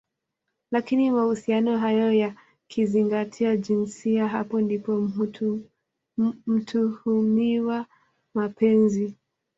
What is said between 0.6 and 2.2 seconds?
lakini mahusiano hayo